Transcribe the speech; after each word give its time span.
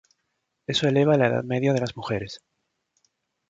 Eso 0.65 0.87
eleva 0.87 1.15
la 1.15 1.27
edad 1.27 1.43
media 1.43 1.73
de 1.73 1.79
las 1.81 1.95
mujeres. 1.95 2.41